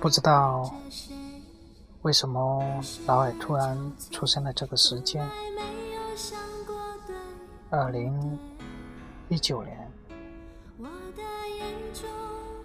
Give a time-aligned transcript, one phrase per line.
[0.00, 0.72] 不知道
[2.02, 3.76] 为什么脑海突然
[4.10, 5.28] 出现了这个时间，
[7.70, 8.38] 二零
[9.28, 9.76] 一九年。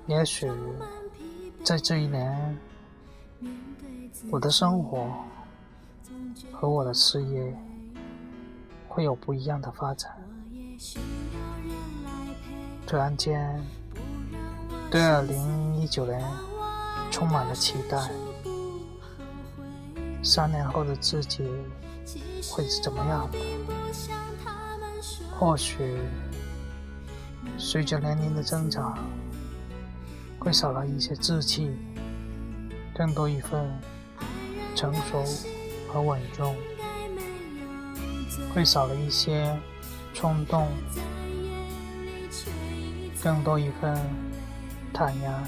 [0.06, 0.52] 也许
[1.64, 2.58] 在这一年，
[4.30, 5.08] 我的生活
[6.52, 7.58] 和我的事业
[8.88, 10.12] 会有不一样的发展。
[12.86, 13.66] 突然间，
[14.92, 16.24] 对二零一九年
[17.12, 18.10] 充满了期待。
[20.24, 21.44] 三年后的自己
[22.50, 23.38] 会是怎么样的？
[25.38, 25.98] 或许
[27.58, 28.98] 随着年龄的增长。
[30.40, 31.72] 会少了一些稚气，
[32.94, 33.66] 更多一份
[34.76, 35.24] 成熟
[35.88, 36.54] 和稳重；
[38.54, 39.58] 会少了一些
[40.14, 40.68] 冲动，
[43.24, 43.98] 更多一份
[44.94, 45.48] 坦然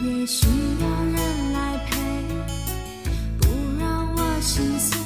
[0.00, 0.46] 也需
[0.80, 1.96] 要人来陪
[3.38, 3.46] 不
[3.80, 4.96] 让我心碎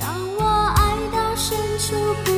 [0.00, 0.42] 让我
[0.74, 2.31] 爱到深处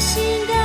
[0.00, 0.63] 心的